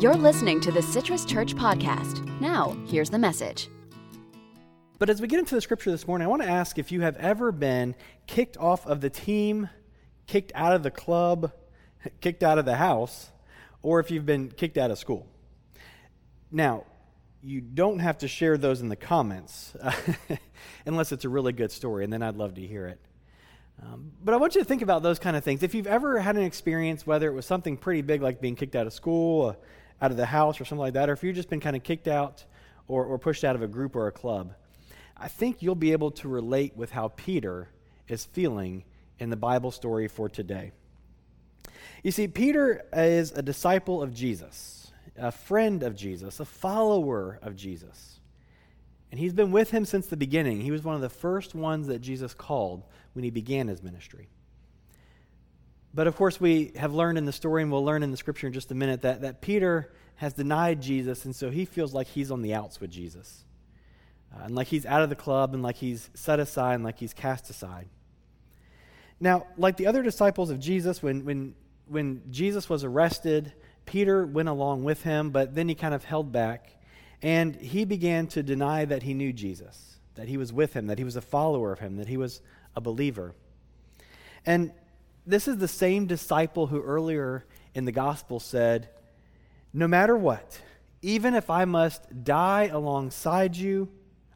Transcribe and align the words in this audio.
You're 0.00 0.16
listening 0.16 0.62
to 0.62 0.72
the 0.72 0.80
Citrus 0.80 1.26
Church 1.26 1.54
Podcast. 1.54 2.26
Now, 2.40 2.74
here's 2.86 3.10
the 3.10 3.18
message. 3.18 3.68
But 4.98 5.10
as 5.10 5.20
we 5.20 5.28
get 5.28 5.40
into 5.40 5.54
the 5.54 5.60
scripture 5.60 5.90
this 5.90 6.06
morning, 6.06 6.24
I 6.24 6.30
want 6.30 6.40
to 6.40 6.48
ask 6.48 6.78
if 6.78 6.90
you 6.90 7.02
have 7.02 7.18
ever 7.18 7.52
been 7.52 7.94
kicked 8.26 8.56
off 8.56 8.86
of 8.86 9.02
the 9.02 9.10
team, 9.10 9.68
kicked 10.26 10.52
out 10.54 10.72
of 10.72 10.82
the 10.82 10.90
club, 10.90 11.52
kicked 12.22 12.42
out 12.42 12.56
of 12.56 12.64
the 12.64 12.76
house, 12.76 13.28
or 13.82 14.00
if 14.00 14.10
you've 14.10 14.24
been 14.24 14.48
kicked 14.48 14.78
out 14.78 14.90
of 14.90 14.96
school. 14.96 15.26
Now, 16.50 16.86
you 17.42 17.60
don't 17.60 17.98
have 17.98 18.16
to 18.18 18.28
share 18.28 18.56
those 18.56 18.80
in 18.80 18.88
the 18.88 18.96
comments 18.96 19.76
unless 20.86 21.12
it's 21.12 21.26
a 21.26 21.28
really 21.28 21.52
good 21.52 21.72
story, 21.72 22.04
and 22.04 22.12
then 22.12 22.22
I'd 22.22 22.36
love 22.36 22.54
to 22.54 22.66
hear 22.66 22.86
it. 22.86 23.00
Um, 23.82 24.12
but 24.24 24.32
I 24.32 24.38
want 24.38 24.54
you 24.54 24.62
to 24.62 24.66
think 24.66 24.80
about 24.80 25.02
those 25.02 25.18
kind 25.18 25.36
of 25.36 25.44
things. 25.44 25.62
If 25.62 25.74
you've 25.74 25.86
ever 25.86 26.20
had 26.20 26.36
an 26.36 26.42
experience, 26.42 27.06
whether 27.06 27.28
it 27.28 27.34
was 27.34 27.44
something 27.44 27.76
pretty 27.76 28.00
big 28.00 28.22
like 28.22 28.40
being 28.40 28.56
kicked 28.56 28.76
out 28.76 28.86
of 28.86 28.94
school, 28.94 29.56
out 30.00 30.10
of 30.10 30.16
the 30.16 30.26
house, 30.26 30.60
or 30.60 30.64
something 30.64 30.80
like 30.80 30.94
that, 30.94 31.08
or 31.08 31.12
if 31.12 31.22
you've 31.22 31.36
just 31.36 31.50
been 31.50 31.60
kind 31.60 31.76
of 31.76 31.82
kicked 31.82 32.08
out 32.08 32.44
or, 32.88 33.04
or 33.04 33.18
pushed 33.18 33.44
out 33.44 33.54
of 33.54 33.62
a 33.62 33.68
group 33.68 33.94
or 33.94 34.06
a 34.06 34.12
club, 34.12 34.54
I 35.16 35.28
think 35.28 35.60
you'll 35.60 35.74
be 35.74 35.92
able 35.92 36.10
to 36.12 36.28
relate 36.28 36.76
with 36.76 36.90
how 36.90 37.08
Peter 37.08 37.68
is 38.08 38.24
feeling 38.24 38.84
in 39.18 39.30
the 39.30 39.36
Bible 39.36 39.70
story 39.70 40.08
for 40.08 40.28
today. 40.28 40.72
You 42.02 42.10
see, 42.10 42.26
Peter 42.26 42.82
is 42.92 43.32
a 43.32 43.42
disciple 43.42 44.02
of 44.02 44.14
Jesus, 44.14 44.90
a 45.18 45.30
friend 45.30 45.82
of 45.82 45.94
Jesus, 45.94 46.40
a 46.40 46.46
follower 46.46 47.38
of 47.42 47.54
Jesus. 47.54 48.20
And 49.10 49.20
he's 49.20 49.34
been 49.34 49.50
with 49.50 49.70
him 49.70 49.84
since 49.84 50.06
the 50.06 50.16
beginning. 50.16 50.60
He 50.60 50.70
was 50.70 50.82
one 50.82 50.94
of 50.94 51.00
the 51.00 51.10
first 51.10 51.54
ones 51.54 51.88
that 51.88 51.98
Jesus 51.98 52.32
called 52.32 52.84
when 53.12 53.24
he 53.24 53.30
began 53.30 53.68
his 53.68 53.82
ministry. 53.82 54.28
But 55.92 56.06
of 56.06 56.16
course, 56.16 56.40
we 56.40 56.72
have 56.76 56.94
learned 56.94 57.18
in 57.18 57.24
the 57.24 57.32
story, 57.32 57.62
and 57.62 57.72
we'll 57.72 57.84
learn 57.84 58.02
in 58.02 58.10
the 58.10 58.16
scripture 58.16 58.46
in 58.46 58.52
just 58.52 58.70
a 58.70 58.74
minute, 58.74 59.02
that, 59.02 59.22
that 59.22 59.40
Peter 59.40 59.92
has 60.16 60.32
denied 60.34 60.80
Jesus, 60.80 61.24
and 61.24 61.34
so 61.34 61.50
he 61.50 61.64
feels 61.64 61.92
like 61.92 62.06
he's 62.06 62.30
on 62.30 62.42
the 62.42 62.54
outs 62.54 62.80
with 62.80 62.90
Jesus. 62.90 63.44
Uh, 64.32 64.44
and 64.44 64.54
like 64.54 64.68
he's 64.68 64.86
out 64.86 65.02
of 65.02 65.08
the 65.08 65.16
club, 65.16 65.54
and 65.54 65.62
like 65.62 65.76
he's 65.76 66.10
set 66.14 66.38
aside, 66.38 66.74
and 66.74 66.84
like 66.84 66.98
he's 66.98 67.14
cast 67.14 67.50
aside. 67.50 67.88
Now, 69.18 69.46
like 69.56 69.76
the 69.76 69.86
other 69.86 70.02
disciples 70.02 70.50
of 70.50 70.60
Jesus, 70.60 71.02
when, 71.02 71.24
when, 71.24 71.54
when 71.86 72.22
Jesus 72.30 72.68
was 72.68 72.84
arrested, 72.84 73.52
Peter 73.84 74.24
went 74.24 74.48
along 74.48 74.84
with 74.84 75.02
him, 75.02 75.30
but 75.30 75.54
then 75.54 75.68
he 75.68 75.74
kind 75.74 75.94
of 75.94 76.04
held 76.04 76.30
back, 76.30 76.76
and 77.20 77.56
he 77.56 77.84
began 77.84 78.28
to 78.28 78.42
deny 78.42 78.84
that 78.84 79.02
he 79.02 79.12
knew 79.12 79.32
Jesus, 79.32 79.98
that 80.14 80.28
he 80.28 80.36
was 80.36 80.52
with 80.52 80.72
him, 80.74 80.86
that 80.86 80.98
he 80.98 81.04
was 81.04 81.16
a 81.16 81.20
follower 81.20 81.72
of 81.72 81.80
him, 81.80 81.96
that 81.96 82.06
he 82.06 82.16
was 82.16 82.40
a 82.76 82.80
believer. 82.80 83.34
And 84.46 84.72
this 85.26 85.48
is 85.48 85.58
the 85.58 85.68
same 85.68 86.06
disciple 86.06 86.66
who 86.66 86.82
earlier 86.82 87.44
in 87.74 87.84
the 87.84 87.92
gospel 87.92 88.40
said, 88.40 88.88
No 89.72 89.86
matter 89.86 90.16
what, 90.16 90.60
even 91.02 91.34
if 91.34 91.50
I 91.50 91.64
must 91.64 92.24
die 92.24 92.66
alongside 92.66 93.56
you, 93.56 93.88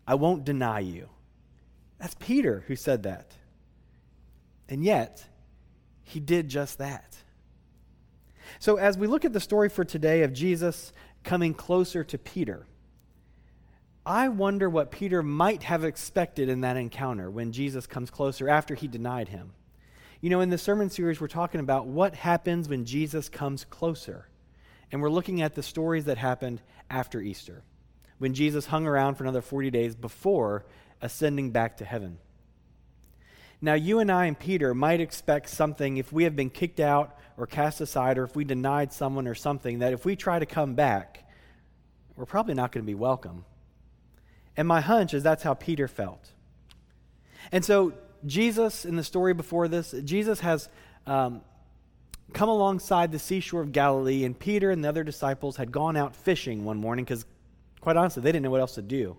I 0.06 0.14
won't 0.14 0.44
deny 0.44 0.80
you. 0.80 1.08
That's 1.98 2.14
Peter 2.14 2.64
who 2.66 2.76
said 2.76 3.04
that. 3.04 3.32
And 4.68 4.84
yet, 4.84 5.24
he 6.02 6.20
did 6.20 6.48
just 6.48 6.78
that. 6.78 7.16
So, 8.58 8.76
as 8.76 8.96
we 8.96 9.06
look 9.06 9.24
at 9.24 9.32
the 9.32 9.40
story 9.40 9.68
for 9.68 9.84
today 9.84 10.22
of 10.22 10.32
Jesus 10.32 10.92
coming 11.22 11.54
closer 11.54 12.04
to 12.04 12.18
Peter, 12.18 12.66
I 14.06 14.28
wonder 14.28 14.68
what 14.68 14.90
Peter 14.90 15.22
might 15.22 15.62
have 15.62 15.82
expected 15.82 16.48
in 16.48 16.60
that 16.60 16.76
encounter 16.76 17.30
when 17.30 17.52
Jesus 17.52 17.86
comes 17.86 18.10
closer 18.10 18.48
after 18.48 18.74
he 18.74 18.86
denied 18.86 19.28
him. 19.28 19.52
You 20.24 20.30
know, 20.30 20.40
in 20.40 20.48
the 20.48 20.56
sermon 20.56 20.88
series, 20.88 21.20
we're 21.20 21.28
talking 21.28 21.60
about 21.60 21.86
what 21.86 22.14
happens 22.14 22.66
when 22.66 22.86
Jesus 22.86 23.28
comes 23.28 23.66
closer. 23.66 24.26
And 24.90 25.02
we're 25.02 25.10
looking 25.10 25.42
at 25.42 25.54
the 25.54 25.62
stories 25.62 26.06
that 26.06 26.16
happened 26.16 26.62
after 26.88 27.20
Easter, 27.20 27.62
when 28.16 28.32
Jesus 28.32 28.64
hung 28.64 28.86
around 28.86 29.16
for 29.16 29.24
another 29.24 29.42
40 29.42 29.70
days 29.70 29.94
before 29.94 30.64
ascending 31.02 31.50
back 31.50 31.76
to 31.76 31.84
heaven. 31.84 32.16
Now, 33.60 33.74
you 33.74 33.98
and 33.98 34.10
I 34.10 34.24
and 34.24 34.38
Peter 34.38 34.72
might 34.72 34.98
expect 34.98 35.50
something 35.50 35.98
if 35.98 36.10
we 36.10 36.24
have 36.24 36.34
been 36.34 36.48
kicked 36.48 36.80
out 36.80 37.18
or 37.36 37.46
cast 37.46 37.82
aside, 37.82 38.16
or 38.16 38.24
if 38.24 38.34
we 38.34 38.44
denied 38.44 38.94
someone 38.94 39.28
or 39.28 39.34
something, 39.34 39.80
that 39.80 39.92
if 39.92 40.06
we 40.06 40.16
try 40.16 40.38
to 40.38 40.46
come 40.46 40.74
back, 40.74 41.28
we're 42.16 42.24
probably 42.24 42.54
not 42.54 42.72
going 42.72 42.82
to 42.82 42.90
be 42.90 42.94
welcome. 42.94 43.44
And 44.56 44.66
my 44.66 44.80
hunch 44.80 45.12
is 45.12 45.22
that's 45.22 45.42
how 45.42 45.52
Peter 45.52 45.86
felt. 45.86 46.30
And 47.52 47.62
so, 47.62 47.92
Jesus, 48.26 48.84
in 48.84 48.96
the 48.96 49.04
story 49.04 49.34
before 49.34 49.68
this, 49.68 49.94
Jesus 50.04 50.40
has 50.40 50.68
um, 51.06 51.42
come 52.32 52.48
alongside 52.48 53.12
the 53.12 53.18
seashore 53.18 53.60
of 53.60 53.72
Galilee, 53.72 54.24
and 54.24 54.38
Peter 54.38 54.70
and 54.70 54.82
the 54.82 54.88
other 54.88 55.04
disciples 55.04 55.56
had 55.56 55.70
gone 55.70 55.96
out 55.96 56.16
fishing 56.16 56.64
one 56.64 56.78
morning 56.78 57.04
because, 57.04 57.26
quite 57.80 57.96
honestly, 57.96 58.22
they 58.22 58.32
didn't 58.32 58.44
know 58.44 58.50
what 58.50 58.60
else 58.60 58.74
to 58.74 58.82
do. 58.82 59.16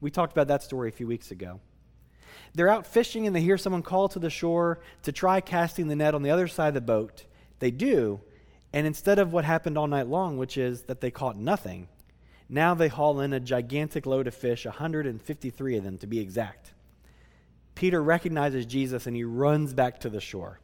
We 0.00 0.10
talked 0.10 0.32
about 0.32 0.48
that 0.48 0.62
story 0.62 0.88
a 0.88 0.92
few 0.92 1.06
weeks 1.06 1.30
ago. 1.30 1.60
They're 2.54 2.68
out 2.68 2.86
fishing 2.86 3.26
and 3.26 3.34
they 3.34 3.40
hear 3.40 3.58
someone 3.58 3.82
call 3.82 4.08
to 4.08 4.18
the 4.18 4.30
shore 4.30 4.80
to 5.02 5.12
try 5.12 5.40
casting 5.40 5.88
the 5.88 5.96
net 5.96 6.14
on 6.14 6.22
the 6.22 6.30
other 6.30 6.48
side 6.48 6.68
of 6.68 6.74
the 6.74 6.80
boat. 6.80 7.24
They 7.58 7.70
do, 7.70 8.20
and 8.72 8.86
instead 8.86 9.18
of 9.18 9.32
what 9.32 9.44
happened 9.44 9.76
all 9.76 9.86
night 9.86 10.06
long, 10.06 10.38
which 10.38 10.56
is 10.56 10.82
that 10.82 11.00
they 11.00 11.10
caught 11.10 11.36
nothing, 11.36 11.88
now 12.48 12.74
they 12.74 12.88
haul 12.88 13.20
in 13.20 13.32
a 13.32 13.40
gigantic 13.40 14.06
load 14.06 14.26
of 14.26 14.34
fish, 14.34 14.64
153 14.64 15.76
of 15.76 15.84
them 15.84 15.98
to 15.98 16.06
be 16.06 16.18
exact. 16.18 16.72
Peter 17.78 18.02
recognizes 18.02 18.66
Jesus 18.66 19.06
and 19.06 19.14
he 19.14 19.22
runs 19.22 19.72
back 19.72 20.00
to 20.00 20.10
the 20.10 20.20
shore 20.20 20.58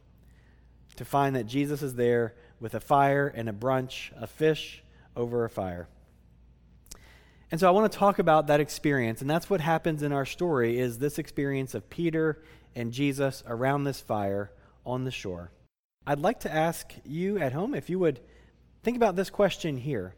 to 0.97 1.05
find 1.05 1.33
that 1.33 1.45
Jesus 1.45 1.81
is 1.81 1.95
there 1.95 2.35
with 2.59 2.75
a 2.75 2.79
fire 2.81 3.29
and 3.33 3.47
a 3.47 3.53
brunch, 3.53 4.11
a 4.21 4.27
fish 4.27 4.83
over 5.15 5.45
a 5.45 5.49
fire. 5.49 5.87
And 7.49 7.57
so 7.57 7.69
I 7.69 7.71
want 7.71 7.89
to 7.89 7.97
talk 7.97 8.19
about 8.19 8.47
that 8.47 8.59
experience, 8.59 9.21
and 9.21 9.29
that's 9.29 9.49
what 9.49 9.61
happens 9.61 10.03
in 10.03 10.11
our 10.11 10.25
story 10.25 10.77
is 10.77 10.99
this 10.99 11.17
experience 11.17 11.73
of 11.73 11.89
Peter 11.89 12.43
and 12.75 12.91
Jesus 12.91 13.45
around 13.47 13.85
this 13.85 14.01
fire 14.01 14.51
on 14.85 15.05
the 15.05 15.11
shore. 15.11 15.51
I'd 16.05 16.19
like 16.19 16.41
to 16.41 16.53
ask 16.53 16.91
you 17.05 17.37
at 17.39 17.53
home 17.53 17.73
if 17.73 17.89
you 17.89 17.97
would 17.97 18.19
think 18.83 18.97
about 18.97 19.15
this 19.15 19.29
question 19.29 19.77
here. 19.77 20.15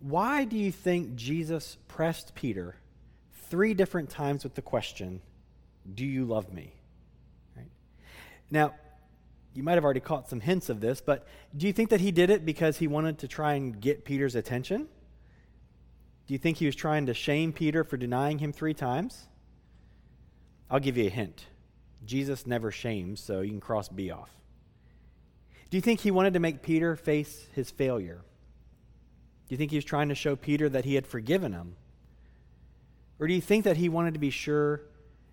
Why 0.00 0.44
do 0.44 0.58
you 0.58 0.70
think 0.70 1.14
Jesus 1.14 1.78
pressed 1.88 2.34
Peter 2.34 2.76
three 3.48 3.72
different 3.72 4.10
times 4.10 4.44
with 4.44 4.54
the 4.54 4.60
question, 4.60 5.22
Do 5.92 6.04
you 6.04 6.24
love 6.24 6.52
me? 6.52 6.72
Right? 7.56 7.70
Now, 8.50 8.74
you 9.54 9.62
might 9.62 9.74
have 9.74 9.84
already 9.84 10.00
caught 10.00 10.28
some 10.28 10.40
hints 10.40 10.68
of 10.68 10.80
this, 10.80 11.00
but 11.00 11.26
do 11.56 11.66
you 11.66 11.72
think 11.72 11.90
that 11.90 12.00
he 12.00 12.12
did 12.12 12.30
it 12.30 12.44
because 12.44 12.78
he 12.78 12.86
wanted 12.86 13.18
to 13.18 13.28
try 13.28 13.54
and 13.54 13.80
get 13.80 14.04
Peter's 14.04 14.36
attention? 14.36 14.88
Do 16.26 16.34
you 16.34 16.38
think 16.38 16.58
he 16.58 16.66
was 16.66 16.76
trying 16.76 17.06
to 17.06 17.14
shame 17.14 17.52
Peter 17.52 17.82
for 17.82 17.96
denying 17.96 18.38
him 18.38 18.52
three 18.52 18.74
times? 18.74 19.26
I'll 20.70 20.78
give 20.78 20.96
you 20.96 21.06
a 21.06 21.10
hint. 21.10 21.46
Jesus 22.04 22.46
never 22.46 22.70
shames, 22.70 23.20
so 23.20 23.40
you 23.40 23.50
can 23.50 23.60
cross 23.60 23.88
B 23.88 24.10
off. 24.10 24.30
Do 25.70 25.76
you 25.76 25.80
think 25.80 26.00
he 26.00 26.10
wanted 26.10 26.34
to 26.34 26.40
make 26.40 26.62
Peter 26.62 26.94
face 26.96 27.46
his 27.52 27.70
failure? 27.70 28.22
Do 29.48 29.54
you 29.54 29.56
think 29.56 29.72
he 29.72 29.76
was 29.76 29.84
trying 29.84 30.08
to 30.10 30.14
show 30.14 30.36
Peter 30.36 30.68
that 30.68 30.84
he 30.84 30.94
had 30.94 31.06
forgiven 31.06 31.52
him? 31.52 31.74
Or 33.18 33.26
do 33.26 33.34
you 33.34 33.40
think 33.40 33.64
that 33.64 33.76
he 33.76 33.88
wanted 33.88 34.14
to 34.14 34.20
be 34.20 34.30
sure 34.30 34.82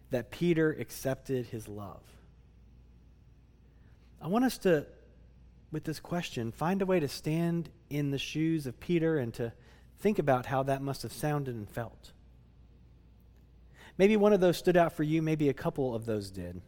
that 0.10 0.32
Peter 0.32 0.72
accepted 0.80 1.48
his 1.48 1.68
love? 1.68 2.02
I 4.22 4.28
want 4.28 4.46
us 4.46 4.58
to, 4.60 4.86
with 5.72 5.84
this 5.84 6.00
question, 6.00 6.52
find 6.52 6.82
a 6.82 6.86
way 6.86 7.00
to 7.00 7.08
stand 7.08 7.70
in 7.90 8.12
the 8.12 8.18
shoes 8.18 8.66
of 8.66 8.80
Peter 8.80 9.18
and 9.18 9.34
to 9.36 9.54
think 10.00 10.20
about 10.20 10.46
how 10.46 10.64
that 10.64 10.82
must 10.82 11.04
have 11.04 11.14
sounded 11.14 11.56
and 11.56 11.70
felt. 11.70 12.12
Maybe 13.98 14.16
one 14.16 14.34
of 14.34 14.40
those 14.40 14.58
stood 14.58 14.78
out 14.78 14.94
for 14.94 15.04
you, 15.04 15.22
maybe 15.22 15.50
a 15.50 15.54
couple 15.54 15.96
of 15.96 16.06
those 16.06 16.30
did. 16.30 16.62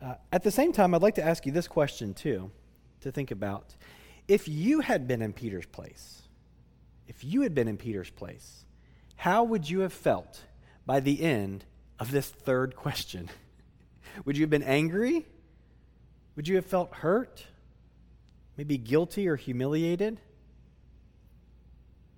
Uh, 0.00 0.14
at 0.32 0.42
the 0.42 0.50
same 0.50 0.72
time, 0.72 0.94
I'd 0.94 1.02
like 1.02 1.16
to 1.16 1.24
ask 1.24 1.44
you 1.46 1.52
this 1.52 1.68
question, 1.68 2.14
too, 2.14 2.50
to 3.00 3.12
think 3.12 3.30
about. 3.30 3.74
If 4.28 4.48
you 4.48 4.80
had 4.80 5.08
been 5.08 5.20
in 5.20 5.32
Peter's 5.32 5.66
place, 5.66 6.22
if 7.08 7.24
you 7.24 7.42
had 7.42 7.54
been 7.54 7.68
in 7.68 7.76
Peter's 7.76 8.10
place, 8.10 8.64
how 9.16 9.42
would 9.44 9.68
you 9.68 9.80
have 9.80 9.92
felt 9.92 10.44
by 10.86 11.00
the 11.00 11.22
end 11.22 11.64
of 12.00 12.10
this 12.10 12.28
third 12.28 12.74
question? 12.74 13.30
would 14.24 14.36
you 14.36 14.42
have 14.42 14.50
been 14.50 14.64
angry? 14.64 15.24
Would 16.34 16.48
you 16.48 16.56
have 16.56 16.66
felt 16.66 16.92
hurt? 16.92 17.46
Maybe 18.56 18.76
guilty 18.76 19.28
or 19.28 19.36
humiliated? 19.36 20.20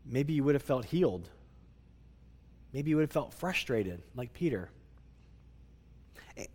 Maybe 0.07 0.33
you 0.33 0.45
would 0.45 0.55
have 0.55 0.63
felt 0.63 0.87
healed. 0.87 1.29
Maybe 2.73 2.91
you 2.91 2.97
would 2.97 3.03
have 3.03 3.13
felt 3.13 3.35
frustrated, 3.35 4.03
like 4.15 4.33
Peter. 4.33 4.71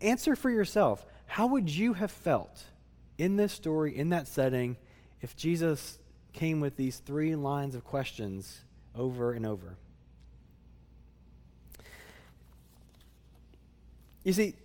Answer 0.00 0.34
for 0.34 0.50
yourself. 0.50 1.06
How 1.26 1.46
would 1.46 1.70
you 1.70 1.92
have 1.92 2.10
felt 2.10 2.64
in 3.18 3.36
this 3.36 3.52
story, 3.52 3.96
in 3.96 4.10
that 4.10 4.26
setting, 4.26 4.76
if 5.20 5.36
Jesus 5.36 5.98
came 6.32 6.60
with 6.60 6.76
these 6.76 6.98
three 6.98 7.34
lines 7.34 7.74
of 7.74 7.84
questions 7.84 8.60
over 8.94 9.32
and 9.32 9.44
over. 9.44 9.76
You 14.28 14.34
see, 14.34 14.56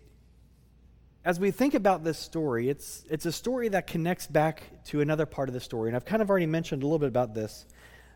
as 1.24 1.40
we 1.40 1.50
think 1.52 1.74
about 1.74 2.04
this 2.04 2.20
story, 2.20 2.68
it's, 2.68 3.06
it's 3.10 3.26
a 3.26 3.32
story 3.32 3.70
that 3.70 3.88
connects 3.88 4.28
back 4.28 4.64
to 4.88 5.00
another 5.00 5.26
part 5.26 5.48
of 5.48 5.54
the 5.54 5.62
story. 5.62 5.88
And 5.88 5.96
I've 5.96 6.04
kind 6.04 6.22
of 6.22 6.30
already 6.30 6.48
mentioned 6.48 6.84
a 6.84 6.86
little 6.86 7.00
bit 7.00 7.08
about 7.08 7.34
this. 7.34 7.66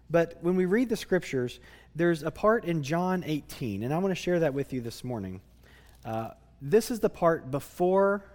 But 0.09 0.39
when 0.41 0.57
we 0.57 0.65
read 0.65 0.89
the 0.89 0.97
scriptures, 0.97 1.61
there's 1.95 2.21
a 2.21 2.31
part 2.31 2.65
in 2.65 2.83
John 2.83 3.23
18, 3.25 3.83
and 3.83 3.93
I 3.93 3.97
want 3.99 4.11
to 4.11 4.21
share 4.21 4.41
that 4.41 4.53
with 4.53 4.73
you 4.73 4.81
this 4.81 5.05
morning. 5.05 5.39
Uh, 6.03 6.31
this 6.61 6.91
is 6.91 6.99
the 6.99 7.09
part 7.09 7.49
before, 7.49 8.25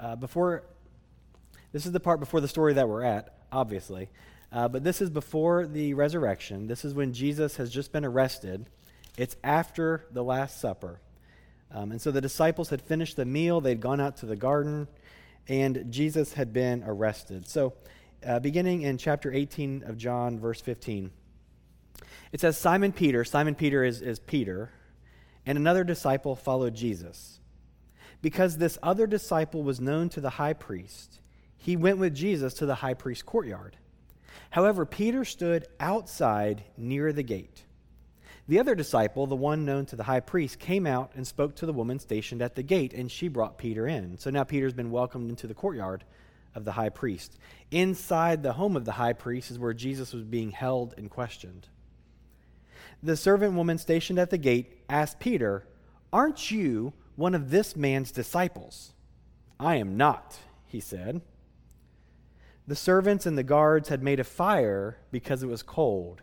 uh, 0.00 0.16
before, 0.16 0.64
this 1.72 1.84
is 1.84 1.92
the 1.92 2.00
part 2.00 2.18
before 2.18 2.40
the 2.40 2.48
story 2.48 2.72
that 2.72 2.88
we're 2.88 3.04
at, 3.04 3.36
obviously. 3.52 4.08
Uh, 4.50 4.68
but 4.68 4.82
this 4.82 5.02
is 5.02 5.10
before 5.10 5.66
the 5.66 5.92
resurrection. 5.92 6.66
This 6.66 6.82
is 6.82 6.94
when 6.94 7.12
Jesus 7.12 7.56
has 7.56 7.68
just 7.68 7.92
been 7.92 8.06
arrested. 8.06 8.70
It's 9.18 9.36
after 9.44 10.06
the 10.12 10.24
Last 10.24 10.62
Supper. 10.62 10.98
Um, 11.72 11.92
and 11.92 12.00
so 12.00 12.10
the 12.10 12.20
disciples 12.20 12.70
had 12.70 12.82
finished 12.82 13.16
the 13.16 13.24
meal, 13.24 13.60
they'd 13.60 13.80
gone 13.80 14.00
out 14.00 14.16
to 14.18 14.26
the 14.26 14.36
garden, 14.36 14.88
and 15.48 15.86
Jesus 15.90 16.32
had 16.32 16.52
been 16.52 16.82
arrested. 16.84 17.48
So, 17.48 17.74
uh, 18.26 18.38
beginning 18.38 18.82
in 18.82 18.98
chapter 18.98 19.32
18 19.32 19.84
of 19.86 19.96
John, 19.96 20.38
verse 20.38 20.60
15, 20.60 21.10
it 22.32 22.40
says 22.40 22.58
Simon 22.58 22.92
Peter, 22.92 23.24
Simon 23.24 23.54
Peter 23.54 23.82
is, 23.82 24.02
is 24.02 24.18
Peter, 24.18 24.70
and 25.46 25.56
another 25.56 25.84
disciple 25.84 26.36
followed 26.36 26.74
Jesus. 26.74 27.40
Because 28.22 28.58
this 28.58 28.78
other 28.82 29.06
disciple 29.06 29.62
was 29.62 29.80
known 29.80 30.10
to 30.10 30.20
the 30.20 30.30
high 30.30 30.52
priest, 30.52 31.20
he 31.56 31.76
went 31.76 31.98
with 31.98 32.14
Jesus 32.14 32.54
to 32.54 32.66
the 32.66 32.76
high 32.76 32.94
priest's 32.94 33.22
courtyard. 33.22 33.76
However, 34.50 34.84
Peter 34.84 35.24
stood 35.24 35.66
outside 35.78 36.64
near 36.76 37.12
the 37.12 37.22
gate. 37.22 37.64
The 38.50 38.58
other 38.58 38.74
disciple, 38.74 39.28
the 39.28 39.36
one 39.36 39.64
known 39.64 39.86
to 39.86 39.94
the 39.94 40.02
high 40.02 40.18
priest, 40.18 40.58
came 40.58 40.84
out 40.84 41.12
and 41.14 41.24
spoke 41.24 41.54
to 41.54 41.66
the 41.66 41.72
woman 41.72 42.00
stationed 42.00 42.42
at 42.42 42.56
the 42.56 42.64
gate, 42.64 42.92
and 42.92 43.08
she 43.08 43.28
brought 43.28 43.58
Peter 43.58 43.86
in. 43.86 44.18
So 44.18 44.28
now 44.28 44.42
Peter's 44.42 44.72
been 44.72 44.90
welcomed 44.90 45.30
into 45.30 45.46
the 45.46 45.54
courtyard 45.54 46.02
of 46.56 46.64
the 46.64 46.72
high 46.72 46.88
priest. 46.88 47.38
Inside 47.70 48.42
the 48.42 48.54
home 48.54 48.74
of 48.74 48.84
the 48.84 48.90
high 48.90 49.12
priest 49.12 49.52
is 49.52 49.58
where 49.60 49.72
Jesus 49.72 50.12
was 50.12 50.24
being 50.24 50.50
held 50.50 50.94
and 50.96 51.08
questioned. 51.08 51.68
The 53.04 53.16
servant 53.16 53.54
woman 53.54 53.78
stationed 53.78 54.18
at 54.18 54.30
the 54.30 54.36
gate 54.36 54.82
asked 54.88 55.20
Peter, 55.20 55.68
Aren't 56.12 56.50
you 56.50 56.92
one 57.14 57.36
of 57.36 57.52
this 57.52 57.76
man's 57.76 58.10
disciples? 58.10 58.94
I 59.60 59.76
am 59.76 59.96
not, 59.96 60.36
he 60.66 60.80
said. 60.80 61.20
The 62.66 62.74
servants 62.74 63.26
and 63.26 63.38
the 63.38 63.44
guards 63.44 63.90
had 63.90 64.02
made 64.02 64.18
a 64.18 64.24
fire 64.24 64.98
because 65.12 65.44
it 65.44 65.48
was 65.48 65.62
cold. 65.62 66.20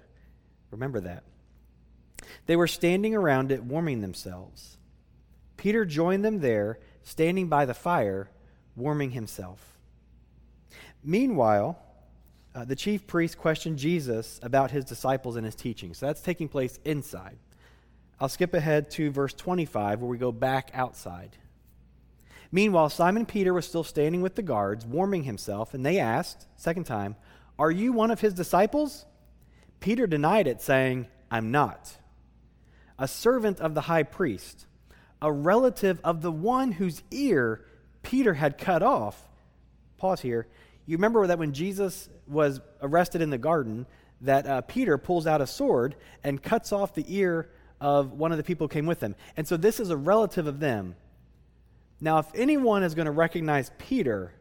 Remember 0.71 0.99
that. 0.99 1.23
They 2.45 2.55
were 2.55 2.67
standing 2.67 3.15
around 3.15 3.51
it, 3.51 3.63
warming 3.63 4.01
themselves. 4.01 4.77
Peter 5.57 5.85
joined 5.85 6.23
them 6.23 6.39
there, 6.39 6.79
standing 7.03 7.47
by 7.47 7.65
the 7.65 7.73
fire, 7.73 8.29
warming 8.75 9.11
himself. 9.11 9.77
Meanwhile, 11.03 11.79
uh, 12.53 12.65
the 12.65 12.75
chief 12.75 13.07
priest 13.07 13.37
questioned 13.37 13.77
Jesus 13.77 14.39
about 14.43 14.71
his 14.71 14.85
disciples 14.85 15.35
and 15.35 15.45
his 15.45 15.55
teaching. 15.55 15.93
So 15.93 16.05
that's 16.05 16.21
taking 16.21 16.47
place 16.47 16.79
inside. 16.85 17.37
I'll 18.19 18.29
skip 18.29 18.53
ahead 18.53 18.89
to 18.91 19.11
verse 19.11 19.33
25, 19.33 20.01
where 20.01 20.09
we 20.09 20.17
go 20.17 20.31
back 20.31 20.71
outside. 20.73 21.37
Meanwhile, 22.51 22.89
Simon 22.89 23.25
Peter 23.25 23.53
was 23.53 23.67
still 23.67 23.83
standing 23.83 24.21
with 24.21 24.35
the 24.35 24.41
guards, 24.41 24.85
warming 24.85 25.23
himself, 25.23 25.73
and 25.73 25.85
they 25.85 25.99
asked, 25.99 26.47
second 26.55 26.85
time, 26.85 27.15
Are 27.59 27.71
you 27.71 27.91
one 27.93 28.09
of 28.09 28.21
his 28.21 28.33
disciples? 28.33 29.05
Peter 29.79 30.07
denied 30.07 30.47
it, 30.47 30.61
saying, 30.61 31.07
I'm 31.29 31.51
not 31.51 31.97
a 32.99 33.07
servant 33.07 33.59
of 33.59 33.73
the 33.73 33.81
high 33.81 34.03
priest, 34.03 34.65
a 35.21 35.31
relative 35.31 35.99
of 36.03 36.21
the 36.21 36.31
one 36.31 36.71
whose 36.71 37.01
ear 37.11 37.65
Peter 38.03 38.33
had 38.33 38.57
cut 38.57 38.81
off. 38.81 39.21
Pause 39.97 40.21
here. 40.21 40.47
You 40.85 40.97
remember 40.97 41.27
that 41.27 41.39
when 41.39 41.53
Jesus 41.53 42.07
was 42.27 42.61
arrested 42.81 43.21
in 43.21 43.29
the 43.29 43.37
garden, 43.37 43.85
that 44.21 44.47
uh, 44.47 44.61
Peter 44.61 44.97
pulls 44.97 45.27
out 45.27 45.41
a 45.41 45.47
sword 45.47 45.95
and 46.23 46.41
cuts 46.41 46.71
off 46.71 46.93
the 46.93 47.05
ear 47.07 47.49
of 47.79 48.13
one 48.13 48.31
of 48.31 48.37
the 48.37 48.43
people 48.43 48.67
who 48.67 48.73
came 48.73 48.85
with 48.85 49.01
him. 49.01 49.15
And 49.35 49.47
so 49.47 49.57
this 49.57 49.79
is 49.79 49.89
a 49.89 49.97
relative 49.97 50.47
of 50.47 50.59
them. 50.59 50.95
Now, 51.99 52.19
if 52.19 52.27
anyone 52.33 52.83
is 52.83 52.95
going 52.95 53.05
to 53.05 53.11
recognize 53.11 53.71
Peter, 53.77 54.33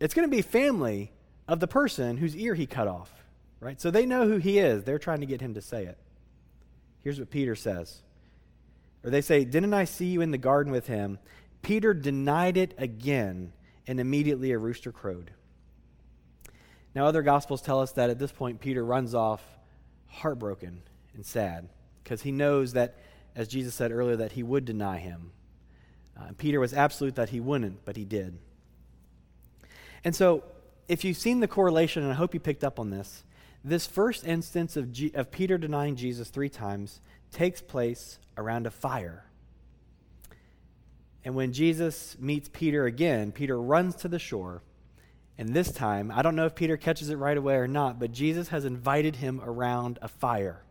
it's 0.00 0.14
going 0.14 0.28
to 0.28 0.34
be 0.34 0.42
family 0.42 1.12
of 1.46 1.60
the 1.60 1.66
person 1.66 2.16
whose 2.16 2.36
ear 2.36 2.54
he 2.54 2.66
cut 2.66 2.88
off, 2.88 3.12
right? 3.60 3.80
So 3.80 3.90
they 3.90 4.06
know 4.06 4.28
who 4.28 4.38
he 4.38 4.58
is. 4.58 4.84
They're 4.84 4.98
trying 4.98 5.20
to 5.20 5.26
get 5.26 5.40
him 5.40 5.54
to 5.54 5.60
say 5.60 5.84
it. 5.84 5.98
Here's 7.08 7.18
what 7.18 7.30
Peter 7.30 7.56
says. 7.56 8.02
Or 9.02 9.08
they 9.08 9.22
say, 9.22 9.46
Didn't 9.46 9.72
I 9.72 9.86
see 9.86 10.04
you 10.04 10.20
in 10.20 10.30
the 10.30 10.36
garden 10.36 10.70
with 10.70 10.88
him? 10.88 11.18
Peter 11.62 11.94
denied 11.94 12.58
it 12.58 12.74
again, 12.76 13.54
and 13.86 13.98
immediately 13.98 14.52
a 14.52 14.58
rooster 14.58 14.92
crowed. 14.92 15.30
Now, 16.94 17.06
other 17.06 17.22
gospels 17.22 17.62
tell 17.62 17.80
us 17.80 17.92
that 17.92 18.10
at 18.10 18.18
this 18.18 18.30
point, 18.30 18.60
Peter 18.60 18.84
runs 18.84 19.14
off 19.14 19.42
heartbroken 20.08 20.82
and 21.14 21.24
sad 21.24 21.70
because 22.04 22.20
he 22.20 22.30
knows 22.30 22.74
that, 22.74 22.98
as 23.34 23.48
Jesus 23.48 23.74
said 23.74 23.90
earlier, 23.90 24.16
that 24.16 24.32
he 24.32 24.42
would 24.42 24.66
deny 24.66 24.98
him. 24.98 25.32
Uh, 26.14 26.32
Peter 26.36 26.60
was 26.60 26.74
absolute 26.74 27.14
that 27.14 27.30
he 27.30 27.40
wouldn't, 27.40 27.86
but 27.86 27.96
he 27.96 28.04
did. 28.04 28.36
And 30.04 30.14
so, 30.14 30.44
if 30.88 31.04
you've 31.04 31.16
seen 31.16 31.40
the 31.40 31.48
correlation, 31.48 32.02
and 32.02 32.12
I 32.12 32.16
hope 32.16 32.34
you 32.34 32.40
picked 32.40 32.64
up 32.64 32.78
on 32.78 32.90
this, 32.90 33.24
this 33.68 33.86
first 33.86 34.26
instance 34.26 34.76
of, 34.76 34.92
G- 34.92 35.12
of 35.14 35.30
Peter 35.30 35.58
denying 35.58 35.96
Jesus 35.96 36.28
three 36.28 36.48
times 36.48 37.00
takes 37.32 37.60
place 37.60 38.18
around 38.36 38.66
a 38.66 38.70
fire. 38.70 39.24
And 41.24 41.34
when 41.34 41.52
Jesus 41.52 42.16
meets 42.18 42.48
Peter 42.48 42.86
again, 42.86 43.32
Peter 43.32 43.60
runs 43.60 43.96
to 43.96 44.08
the 44.08 44.18
shore. 44.18 44.62
And 45.36 45.50
this 45.50 45.70
time, 45.70 46.10
I 46.14 46.22
don't 46.22 46.36
know 46.36 46.46
if 46.46 46.54
Peter 46.54 46.76
catches 46.76 47.10
it 47.10 47.16
right 47.16 47.36
away 47.36 47.54
or 47.56 47.68
not, 47.68 47.98
but 47.98 48.12
Jesus 48.12 48.48
has 48.48 48.64
invited 48.64 49.16
him 49.16 49.40
around 49.44 49.98
a 50.02 50.08
fire. 50.08 50.62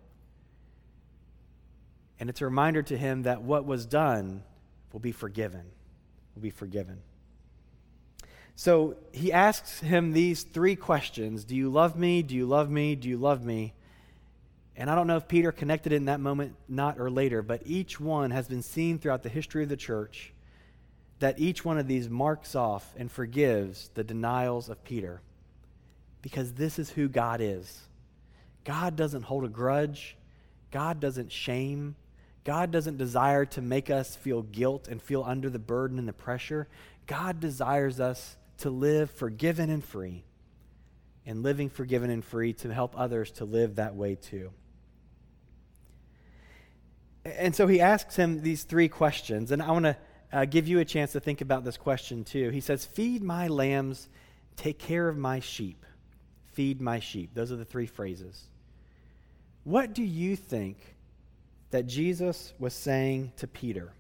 And 2.20 2.30
it's 2.30 2.42
a 2.42 2.46
reminder 2.46 2.82
to 2.84 2.98
him 2.98 3.24
that 3.24 3.44
what 3.44 3.66
was 3.66 3.86
done 3.86 4.44
will 4.92 5.00
be 5.00 5.12
forgiven. 5.12 5.72
Will 6.36 6.42
be 6.42 6.50
forgiven. 6.50 7.02
So 8.60 8.96
he 9.12 9.32
asks 9.32 9.82
him 9.82 10.14
these 10.14 10.42
three 10.42 10.76
questions 10.76 11.46
Do 11.46 11.56
you 11.56 11.70
love 11.70 11.96
me? 11.96 12.24
Do 12.24 12.36
you 12.36 12.48
love 12.48 12.72
me? 12.72 12.96
Do 12.96 13.08
you 13.08 13.18
love 13.18 13.46
me? 13.46 13.76
And 14.76 14.90
I 14.90 14.96
don't 14.96 15.06
know 15.06 15.16
if 15.16 15.28
Peter 15.28 15.52
connected 15.52 15.94
in 15.94 16.06
that 16.06 16.20
moment, 16.20 16.56
not 16.68 17.00
or 17.00 17.12
later, 17.12 17.44
but 17.44 17.62
each 17.66 18.00
one 18.00 18.32
has 18.32 18.48
been 18.48 18.64
seen 18.64 18.98
throughout 18.98 19.22
the 19.22 19.30
history 19.30 19.62
of 19.62 19.70
the 19.70 19.78
church 19.78 20.34
that 21.20 21.40
each 21.40 21.64
one 21.64 21.78
of 21.78 21.88
these 21.88 22.10
marks 22.10 22.56
off 22.56 22.96
and 22.98 23.12
forgives 23.12 23.92
the 23.94 24.04
denials 24.04 24.70
of 24.70 24.84
Peter. 24.84 25.22
Because 26.24 26.54
this 26.54 26.80
is 26.80 26.90
who 26.90 27.08
God 27.08 27.42
is. 27.42 27.84
God 28.66 28.96
doesn't 28.96 29.24
hold 29.24 29.46
a 29.46 29.50
grudge, 29.50 30.18
God 30.72 31.00
doesn't 31.00 31.32
shame. 31.32 31.96
God 32.44 32.72
doesn't 32.72 32.98
desire 32.98 33.46
to 33.46 33.62
make 33.62 33.90
us 33.90 34.16
feel 34.16 34.42
guilt 34.42 34.88
and 34.88 35.02
feel 35.02 35.22
under 35.24 35.50
the 35.50 35.60
burden 35.60 36.00
and 36.00 36.08
the 36.08 36.14
pressure. 36.14 36.70
God 37.06 37.42
desires 37.42 38.00
us 38.00 38.38
to 38.60 38.70
live 38.70 39.12
forgiven 39.12 39.70
and 39.70 39.84
free, 39.84 40.24
and 41.26 41.44
living 41.44 41.70
forgiven 41.70 42.10
and 42.10 42.24
free 42.24 42.54
to 42.54 42.74
help 42.74 42.98
others 42.98 43.32
to 43.32 43.46
live 43.46 43.76
that 43.76 43.96
way 43.96 44.16
too. 44.16 44.52
And 47.26 47.56
so 47.56 47.68
he 47.68 47.82
asks 47.82 48.16
him 48.16 48.42
these 48.42 48.64
three 48.64 48.88
questions, 48.88 49.52
and 49.52 49.62
I 49.62 49.72
want 49.72 49.86
to 49.86 49.98
uh, 50.32 50.46
give 50.46 50.68
you 50.68 50.80
a 50.80 50.86
chance 50.86 51.12
to 51.14 51.20
think 51.20 51.42
about 51.42 51.64
this 51.64 51.78
question 51.78 52.24
too. 52.24 52.50
He 52.50 52.62
says, 52.62 52.86
Feed 52.86 53.22
my 53.22 53.48
lambs, 53.48 54.10
take 54.56 54.80
care 54.80 55.08
of 55.08 55.18
my 55.18 55.40
sheep. 55.40 55.86
Feed 56.54 56.82
my 56.82 57.00
sheep. 57.00 57.32
Those 57.34 57.52
are 57.52 57.56
the 57.56 57.66
three 57.66 57.86
phrases. 57.86 58.46
What 59.64 59.94
do 59.94 60.04
you 60.04 60.36
think 60.36 60.78
that 61.72 61.86
Jesus 61.88 62.54
was 62.58 62.74
saying 62.74 63.34
to 63.38 63.48
Peter? 63.48 63.94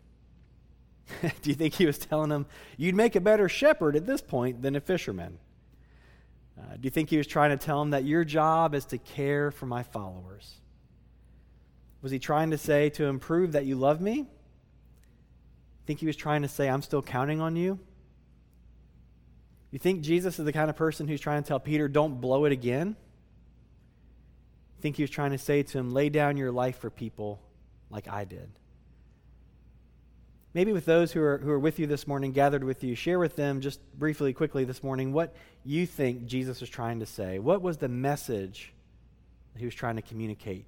Do 1.41 1.49
you 1.49 1.55
think 1.55 1.75
he 1.75 1.85
was 1.85 1.97
telling 1.97 2.29
them, 2.29 2.45
you'd 2.77 2.95
make 2.95 3.15
a 3.15 3.21
better 3.21 3.47
shepherd 3.49 3.95
at 3.95 4.05
this 4.05 4.21
point 4.21 4.61
than 4.61 4.75
a 4.75 4.81
fisherman? 4.81 5.39
Uh, 6.59 6.73
do 6.73 6.79
you 6.83 6.89
think 6.89 7.09
he 7.09 7.17
was 7.17 7.27
trying 7.27 7.51
to 7.51 7.57
tell 7.57 7.79
them 7.79 7.91
that 7.91 8.03
your 8.03 8.23
job 8.23 8.73
is 8.73 8.85
to 8.85 8.97
care 8.97 9.51
for 9.51 9.67
my 9.67 9.83
followers? 9.83 10.55
Was 12.01 12.11
he 12.11 12.19
trying 12.19 12.49
to 12.49 12.57
say 12.57 12.89
to 12.91 13.05
improve 13.05 13.51
that 13.51 13.65
you 13.65 13.75
love 13.75 14.01
me? 14.01 14.25
Think 15.85 15.99
he 15.99 16.07
was 16.07 16.15
trying 16.15 16.41
to 16.41 16.47
say, 16.47 16.67
I'm 16.67 16.81
still 16.81 17.01
counting 17.01 17.41
on 17.41 17.55
you? 17.55 17.79
You 19.71 19.79
think 19.79 20.01
Jesus 20.01 20.39
is 20.39 20.45
the 20.45 20.53
kind 20.53 20.69
of 20.69 20.75
person 20.75 21.07
who's 21.07 21.21
trying 21.21 21.43
to 21.43 21.47
tell 21.47 21.59
Peter, 21.59 21.87
don't 21.87 22.19
blow 22.19 22.45
it 22.45 22.51
again? 22.51 22.95
Think 24.81 24.95
he 24.95 25.03
was 25.03 25.09
trying 25.09 25.31
to 25.31 25.37
say 25.37 25.63
to 25.63 25.77
him, 25.77 25.91
lay 25.91 26.09
down 26.09 26.37
your 26.37 26.51
life 26.51 26.79
for 26.79 26.89
people 26.89 27.41
like 27.89 28.07
I 28.07 28.25
did? 28.25 28.49
Maybe 30.57 30.73
with 30.73 30.85
those 30.85 31.11
who 31.11 31.21
are, 31.21 31.37
who 31.37 31.51
are 31.51 31.59
with 31.59 31.77
you 31.77 31.85
this 31.85 32.07
morning, 32.07 32.31
gathered 32.31 32.63
with 32.63 32.83
you, 32.83 32.95
share 32.95 33.19
with 33.19 33.35
them 33.35 33.61
just 33.61 33.79
briefly, 33.93 34.33
quickly 34.33 34.63
this 34.63 34.81
morning 34.81 35.13
what 35.13 35.35
you 35.63 35.85
think 35.85 36.25
Jesus 36.25 36.61
was 36.61 36.67
trying 36.67 36.99
to 36.99 37.05
say. 37.05 37.37
What 37.37 37.61
was 37.61 37.77
the 37.77 37.87
message 37.87 38.73
that 39.53 39.59
he 39.59 39.65
was 39.65 39.75
trying 39.75 39.97
to 39.97 40.01
communicate 40.01 40.65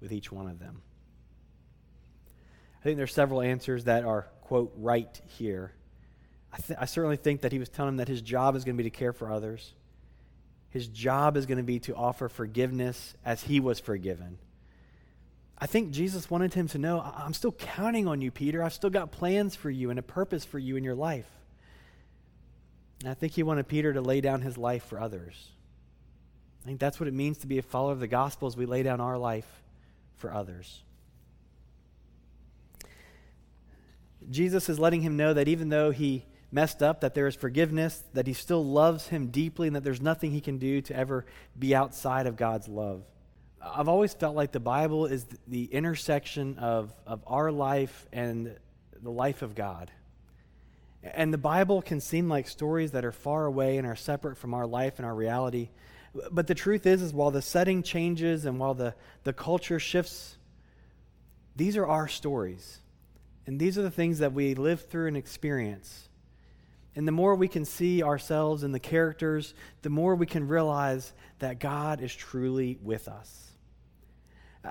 with 0.00 0.10
each 0.10 0.32
one 0.32 0.46
of 0.46 0.58
them? 0.58 0.80
I 2.80 2.82
think 2.82 2.96
there's 2.96 3.12
several 3.12 3.42
answers 3.42 3.84
that 3.84 4.06
are, 4.06 4.26
quote, 4.40 4.72
right 4.78 5.20
here. 5.36 5.74
I, 6.50 6.56
th- 6.56 6.78
I 6.80 6.86
certainly 6.86 7.18
think 7.18 7.42
that 7.42 7.52
he 7.52 7.58
was 7.58 7.68
telling 7.68 7.90
them 7.90 7.96
that 7.98 8.08
his 8.08 8.22
job 8.22 8.56
is 8.56 8.64
going 8.64 8.78
to 8.78 8.82
be 8.82 8.88
to 8.88 8.96
care 8.96 9.12
for 9.12 9.30
others. 9.30 9.74
His 10.70 10.88
job 10.88 11.36
is 11.36 11.44
going 11.44 11.58
to 11.58 11.62
be 11.62 11.80
to 11.80 11.94
offer 11.94 12.30
forgiveness 12.30 13.14
as 13.22 13.42
he 13.42 13.60
was 13.60 13.80
forgiven. 13.80 14.38
I 15.58 15.66
think 15.66 15.90
Jesus 15.90 16.30
wanted 16.30 16.52
him 16.52 16.68
to 16.68 16.78
know 16.78 17.00
I'm 17.00 17.32
still 17.32 17.52
counting 17.52 18.06
on 18.06 18.20
you, 18.20 18.30
Peter. 18.30 18.62
I've 18.62 18.74
still 18.74 18.90
got 18.90 19.10
plans 19.10 19.56
for 19.56 19.70
you 19.70 19.90
and 19.90 19.98
a 19.98 20.02
purpose 20.02 20.44
for 20.44 20.58
you 20.58 20.76
in 20.76 20.84
your 20.84 20.94
life. 20.94 21.28
And 23.00 23.08
I 23.10 23.14
think 23.14 23.32
he 23.32 23.42
wanted 23.42 23.68
Peter 23.68 23.92
to 23.92 24.00
lay 24.00 24.20
down 24.20 24.42
his 24.42 24.58
life 24.58 24.84
for 24.84 25.00
others. 25.00 25.50
I 26.62 26.66
think 26.66 26.80
that's 26.80 26.98
what 27.00 27.08
it 27.08 27.14
means 27.14 27.38
to 27.38 27.46
be 27.46 27.58
a 27.58 27.62
follower 27.62 27.92
of 27.92 28.00
the 28.00 28.06
gospel 28.06 28.48
as 28.48 28.56
we 28.56 28.66
lay 28.66 28.82
down 28.82 29.00
our 29.00 29.16
life 29.16 29.46
for 30.16 30.32
others. 30.32 30.82
Jesus 34.30 34.68
is 34.68 34.78
letting 34.78 35.02
him 35.02 35.16
know 35.16 35.32
that 35.32 35.48
even 35.48 35.68
though 35.68 35.90
he 35.90 36.24
messed 36.50 36.82
up, 36.82 37.00
that 37.00 37.14
there 37.14 37.26
is 37.26 37.36
forgiveness, 37.36 38.02
that 38.12 38.26
he 38.26 38.32
still 38.32 38.64
loves 38.64 39.08
him 39.08 39.28
deeply, 39.28 39.68
and 39.68 39.76
that 39.76 39.84
there's 39.84 40.00
nothing 40.00 40.32
he 40.32 40.40
can 40.40 40.58
do 40.58 40.80
to 40.82 40.96
ever 40.96 41.24
be 41.58 41.74
outside 41.74 42.26
of 42.26 42.36
God's 42.36 42.66
love. 42.68 43.04
I've 43.74 43.88
always 43.88 44.14
felt 44.14 44.36
like 44.36 44.52
the 44.52 44.60
Bible 44.60 45.06
is 45.06 45.26
the 45.46 45.64
intersection 45.64 46.58
of, 46.58 46.92
of 47.06 47.22
our 47.26 47.50
life 47.50 48.06
and 48.12 48.56
the 49.02 49.10
life 49.10 49.42
of 49.42 49.54
God. 49.54 49.90
And 51.02 51.32
the 51.32 51.38
Bible 51.38 51.82
can 51.82 52.00
seem 52.00 52.28
like 52.28 52.48
stories 52.48 52.92
that 52.92 53.04
are 53.04 53.12
far 53.12 53.46
away 53.46 53.78
and 53.78 53.86
are 53.86 53.96
separate 53.96 54.36
from 54.36 54.54
our 54.54 54.66
life 54.66 54.98
and 54.98 55.06
our 55.06 55.14
reality. 55.14 55.70
But 56.30 56.46
the 56.46 56.54
truth 56.54 56.86
is, 56.86 57.02
is 57.02 57.12
while 57.12 57.30
the 57.30 57.42
setting 57.42 57.82
changes 57.82 58.44
and 58.44 58.58
while 58.58 58.74
the, 58.74 58.94
the 59.24 59.32
culture 59.32 59.78
shifts, 59.78 60.36
these 61.54 61.76
are 61.76 61.86
our 61.86 62.08
stories. 62.08 62.80
And 63.46 63.60
these 63.60 63.78
are 63.78 63.82
the 63.82 63.90
things 63.90 64.18
that 64.18 64.32
we 64.32 64.54
live 64.54 64.86
through 64.86 65.08
and 65.08 65.16
experience. 65.16 66.08
And 66.96 67.06
the 67.06 67.12
more 67.12 67.34
we 67.34 67.48
can 67.48 67.64
see 67.64 68.02
ourselves 68.02 68.62
in 68.62 68.72
the 68.72 68.80
characters, 68.80 69.54
the 69.82 69.90
more 69.90 70.14
we 70.14 70.26
can 70.26 70.48
realize 70.48 71.12
that 71.38 71.60
God 71.60 72.00
is 72.00 72.14
truly 72.14 72.78
with 72.82 73.06
us. 73.06 73.46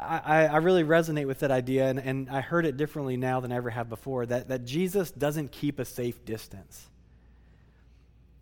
I, 0.02 0.46
I 0.46 0.58
really 0.58 0.84
resonate 0.84 1.28
with 1.28 1.40
that 1.40 1.52
idea, 1.52 1.88
and, 1.88 2.00
and 2.00 2.30
I 2.30 2.42
heard 2.42 2.66
it 2.66 2.78
differently 2.78 3.18
now 3.18 3.40
than 3.40 3.52
I 3.52 3.56
ever 3.56 3.70
have 3.70 3.90
before 3.90 4.26
that, 4.26 4.48
that 4.50 4.66
Jesus 4.66 5.12
doesn't 5.12 5.52
keep 5.52 5.80
a 5.80 5.86
safe 5.86 6.24
distance. 6.26 6.88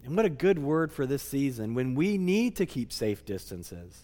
And 0.06 0.16
what 0.16 0.26
a 0.26 0.30
good 0.30 0.60
word 0.60 0.92
for 0.92 1.06
this 1.06 1.24
season 1.24 1.74
when 1.74 1.96
we 1.96 2.18
need 2.18 2.56
to 2.58 2.66
keep 2.66 2.92
safe 2.92 3.26
distances. 3.26 4.04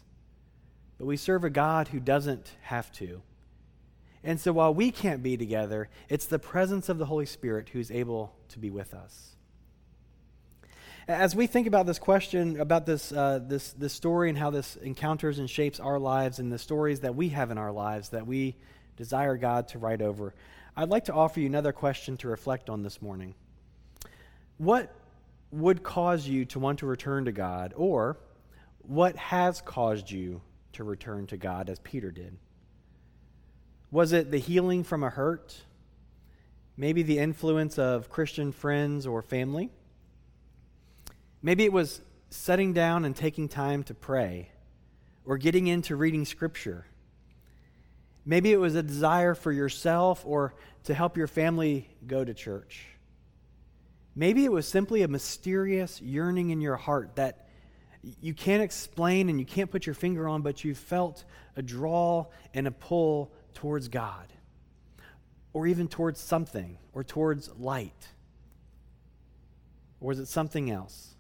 But 0.98 1.06
we 1.06 1.18
serve 1.18 1.44
a 1.44 1.50
God 1.50 1.90
who 1.90 2.00
doesn't 2.00 2.52
have 2.64 2.92
to. 2.94 3.22
And 4.24 4.40
so 4.40 4.52
while 4.52 4.74
we 4.74 4.92
can't 4.92 5.24
be 5.24 5.38
together, 5.38 5.90
it's 6.10 6.26
the 6.26 6.40
presence 6.40 6.90
of 6.90 6.98
the 6.98 7.06
Holy 7.06 7.26
Spirit 7.26 7.70
who's 7.70 7.90
able 7.90 8.34
to 8.50 8.60
be 8.60 8.70
with 8.70 8.94
us. 8.94 9.36
As 11.10 11.36
we 11.36 11.48
think 11.48 11.66
about 11.66 11.88
this 11.88 11.98
question, 11.98 12.60
about 12.60 12.86
this, 12.86 13.12
uh, 13.12 13.40
this, 13.42 13.74
this 13.74 13.94
story 13.94 14.30
and 14.30 14.38
how 14.38 14.52
this 14.52 14.76
encounters 14.76 15.40
and 15.40 15.50
shapes 15.50 15.80
our 15.80 15.98
lives 15.98 16.38
and 16.38 16.52
the 16.52 16.60
stories 16.60 17.00
that 17.00 17.16
we 17.16 17.30
have 17.30 17.50
in 17.50 17.58
our 17.58 17.72
lives 17.72 18.10
that 18.10 18.28
we 18.28 18.56
desire 18.96 19.36
God 19.36 19.70
to 19.70 19.80
write 19.80 20.04
over, 20.04 20.36
I'd 20.78 20.90
like 20.90 21.06
to 21.06 21.14
offer 21.14 21.40
you 21.40 21.48
another 21.48 21.72
question 21.72 22.16
to 22.18 22.28
reflect 22.28 22.70
on 22.70 22.84
this 22.84 23.02
morning. 23.02 23.34
What 24.60 24.94
would 25.50 25.82
cause 25.82 26.28
you 26.28 26.46
to 26.46 26.60
want 26.60 26.78
to 26.80 26.86
return 26.86 27.26
to 27.26 27.32
God, 27.32 27.74
or 27.76 28.20
what 28.84 29.16
has 29.16 29.62
caused 29.62 30.12
you 30.12 30.42
to 30.74 30.84
return 30.84 31.26
to 31.26 31.38
God 31.38 31.72
as 31.72 31.80
Peter 31.80 32.12
did? 32.12 32.38
Was 33.90 34.12
it 34.12 34.30
the 34.30 34.38
healing 34.38 34.84
from 34.84 35.04
a 35.04 35.10
hurt? 35.10 35.60
Maybe 36.78 37.02
the 37.02 37.18
influence 37.18 37.80
of 37.80 38.12
Christian 38.12 38.52
friends 38.52 39.08
or 39.08 39.24
family? 39.24 39.72
Maybe 41.42 41.64
it 41.64 41.74
was 41.74 42.02
setting 42.30 42.74
down 42.74 43.06
and 43.06 43.16
taking 43.16 43.48
time 43.48 43.84
to 43.84 43.94
pray 43.94 44.52
or 45.26 45.38
getting 45.38 45.68
into 45.68 45.96
reading 45.96 46.26
Scripture. 46.26 46.86
Maybe 48.26 48.52
it 48.52 48.60
was 48.60 48.76
a 48.76 48.84
desire 48.84 49.34
for 49.36 49.52
yourself 49.52 50.24
or 50.26 50.54
to 50.84 50.94
help 50.94 51.18
your 51.18 51.28
family 51.28 51.90
go 52.06 52.24
to 52.24 52.34
church. 52.34 52.86
Maybe 54.16 54.44
it 54.44 54.52
was 54.52 54.68
simply 54.68 55.02
a 55.02 55.08
mysterious 55.08 56.02
yearning 56.02 56.50
in 56.50 56.62
your 56.62 56.76
heart 56.76 57.16
that 57.16 57.48
you 58.02 58.34
can't 58.34 58.62
explain 58.62 59.30
and 59.30 59.40
you 59.40 59.46
can't 59.46 59.72
put 59.72 59.86
your 59.86 59.96
finger 59.96 60.28
on, 60.28 60.42
but 60.42 60.64
you 60.64 60.76
felt 60.76 61.24
a 61.56 61.62
draw 61.62 62.26
and 62.54 62.68
a 62.68 62.72
pull 62.72 63.32
towards 63.54 63.88
God, 63.88 64.32
or 65.54 65.68
even 65.68 65.88
towards 65.88 66.20
something, 66.20 66.78
or 66.94 67.04
towards 67.04 67.50
light. 67.58 68.08
Or 70.00 70.10
was 70.10 70.20
it 70.20 70.28
something 70.28 70.72
else? 70.72 71.16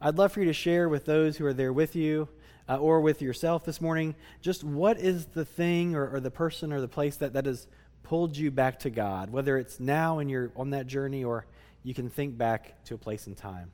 I'd 0.00 0.16
love 0.16 0.32
for 0.32 0.40
you 0.40 0.46
to 0.46 0.52
share 0.52 0.88
with 0.88 1.04
those 1.06 1.36
who 1.36 1.46
are 1.46 1.52
there 1.52 1.72
with 1.72 1.96
you 1.96 2.28
uh, 2.68 2.76
or 2.76 3.00
with 3.00 3.20
yourself 3.20 3.64
this 3.64 3.80
morning 3.80 4.14
just 4.40 4.62
what 4.62 4.98
is 4.98 5.26
the 5.26 5.44
thing 5.44 5.96
or, 5.96 6.08
or 6.08 6.20
the 6.20 6.30
person 6.30 6.72
or 6.72 6.80
the 6.80 6.88
place 6.88 7.16
that, 7.16 7.32
that 7.32 7.46
has 7.46 7.66
pulled 8.04 8.36
you 8.36 8.50
back 8.50 8.78
to 8.80 8.90
God, 8.90 9.30
whether 9.30 9.58
it's 9.58 9.80
now 9.80 10.18
and 10.18 10.30
you're 10.30 10.52
on 10.56 10.70
that 10.70 10.86
journey 10.86 11.24
or 11.24 11.46
you 11.82 11.94
can 11.94 12.08
think 12.08 12.38
back 12.38 12.82
to 12.84 12.94
a 12.94 12.98
place 12.98 13.26
in 13.26 13.34
time. 13.34 13.70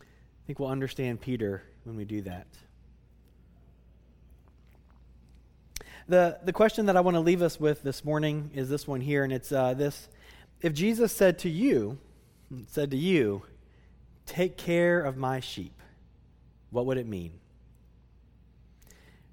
I 0.00 0.04
think 0.46 0.58
we'll 0.58 0.68
understand 0.68 1.20
Peter 1.20 1.62
when 1.84 1.96
we 1.96 2.04
do 2.04 2.20
that. 2.22 2.46
The, 6.08 6.38
the 6.44 6.52
question 6.52 6.86
that 6.86 6.96
I 6.96 7.00
want 7.00 7.14
to 7.14 7.20
leave 7.20 7.40
us 7.40 7.60
with 7.60 7.82
this 7.82 8.04
morning 8.04 8.50
is 8.52 8.68
this 8.68 8.86
one 8.86 9.00
here, 9.00 9.22
and 9.22 9.32
it's 9.32 9.52
uh, 9.52 9.74
this. 9.74 10.08
If 10.60 10.74
Jesus 10.74 11.12
said 11.12 11.38
to 11.40 11.48
you, 11.48 11.98
said 12.66 12.90
to 12.90 12.96
you, 12.96 13.42
Take 14.30 14.56
care 14.56 15.00
of 15.00 15.16
my 15.16 15.40
sheep. 15.40 15.82
What 16.70 16.86
would 16.86 16.98
it 16.98 17.06
mean? 17.08 17.32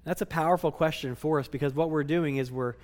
That's 0.02 0.22
a 0.22 0.26
powerful 0.26 0.72
question 0.72 1.14
for 1.14 1.38
us 1.38 1.46
because 1.46 1.72
what 1.72 1.88
we're 1.88 2.02
doing 2.02 2.38
is 2.38 2.50
we're 2.50 2.74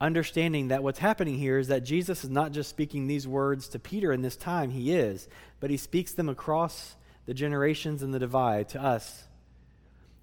understanding 0.00 0.68
that 0.68 0.82
what's 0.82 0.98
happening 0.98 1.36
here 1.36 1.58
is 1.58 1.68
that 1.68 1.84
Jesus 1.84 2.24
is 2.24 2.30
not 2.30 2.52
just 2.52 2.70
speaking 2.70 3.06
these 3.06 3.28
words 3.28 3.68
to 3.68 3.78
Peter 3.78 4.14
in 4.14 4.22
this 4.22 4.34
time, 4.34 4.70
he 4.70 4.94
is, 4.94 5.28
but 5.60 5.68
he 5.68 5.76
speaks 5.76 6.14
them 6.14 6.30
across 6.30 6.96
the 7.26 7.34
generations 7.34 8.02
and 8.02 8.14
the 8.14 8.18
divide 8.18 8.70
to 8.70 8.82
us. 8.82 9.24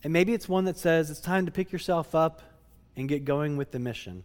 And 0.04 0.12
maybe 0.12 0.34
it's 0.34 0.50
one 0.50 0.66
that 0.66 0.80
says 0.80 1.12
it's 1.12 1.22
time 1.22 1.46
to 1.46 1.52
pick 1.52 1.72
yourself 1.72 2.16
up 2.16 2.42
and 2.96 3.08
get 3.08 3.24
going 3.24 3.56
with 3.56 3.70
the 3.70 3.78
mission. 3.78 4.24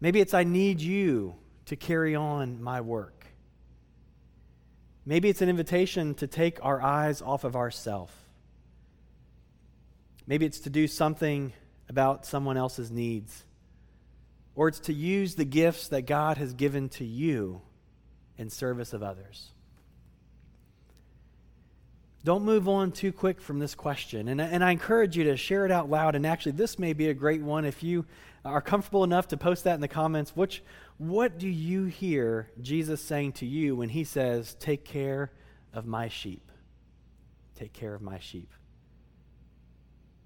Maybe 0.00 0.18
it's 0.22 0.32
I 0.32 0.44
need 0.44 0.80
you 0.80 1.34
to 1.66 1.76
carry 1.76 2.14
on 2.14 2.62
my 2.62 2.80
work. 2.80 3.21
Maybe 5.04 5.28
it's 5.28 5.42
an 5.42 5.48
invitation 5.48 6.14
to 6.14 6.26
take 6.26 6.64
our 6.64 6.80
eyes 6.80 7.22
off 7.22 7.44
of 7.44 7.56
ourself. 7.56 8.14
Maybe 10.26 10.46
it's 10.46 10.60
to 10.60 10.70
do 10.70 10.86
something 10.86 11.52
about 11.88 12.24
someone 12.24 12.56
else's 12.56 12.90
needs. 12.90 13.44
Or 14.54 14.68
it's 14.68 14.80
to 14.80 14.92
use 14.92 15.34
the 15.34 15.44
gifts 15.44 15.88
that 15.88 16.02
God 16.02 16.36
has 16.36 16.52
given 16.52 16.88
to 16.90 17.04
you 17.04 17.62
in 18.38 18.50
service 18.50 18.92
of 18.92 19.02
others. 19.02 19.50
Don't 22.24 22.44
move 22.44 22.68
on 22.68 22.92
too 22.92 23.12
quick 23.12 23.40
from 23.40 23.58
this 23.58 23.74
question. 23.74 24.28
And, 24.28 24.40
and 24.40 24.62
I 24.62 24.70
encourage 24.70 25.16
you 25.16 25.24
to 25.24 25.36
share 25.36 25.64
it 25.64 25.72
out 25.72 25.90
loud. 25.90 26.14
And 26.14 26.24
actually, 26.24 26.52
this 26.52 26.78
may 26.78 26.92
be 26.92 27.08
a 27.08 27.14
great 27.14 27.42
one 27.42 27.64
if 27.64 27.82
you 27.82 28.06
are 28.44 28.60
comfortable 28.60 29.02
enough 29.02 29.28
to 29.28 29.36
post 29.36 29.64
that 29.64 29.74
in 29.74 29.80
the 29.80 29.88
comments. 29.88 30.36
Which, 30.36 30.62
what 30.98 31.38
do 31.38 31.48
you 31.48 31.84
hear 31.84 32.50
Jesus 32.60 33.00
saying 33.00 33.32
to 33.32 33.46
you 33.46 33.76
when 33.76 33.88
he 33.88 34.04
says, 34.04 34.54
Take 34.60 34.84
care 34.84 35.32
of 35.72 35.86
my 35.86 36.08
sheep? 36.08 36.50
Take 37.54 37.72
care 37.72 37.94
of 37.94 38.02
my 38.02 38.18
sheep. 38.18 38.50